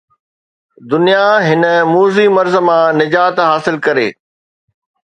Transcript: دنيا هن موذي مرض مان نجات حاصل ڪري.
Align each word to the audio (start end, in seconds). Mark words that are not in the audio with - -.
دنيا 0.91 1.27
هن 1.47 1.83
موذي 1.85 2.27
مرض 2.35 2.55
مان 2.67 2.91
نجات 3.01 3.35
حاصل 3.49 3.75
ڪري. 3.85 4.09